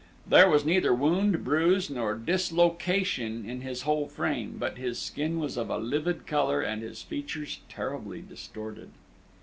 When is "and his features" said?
6.59-7.59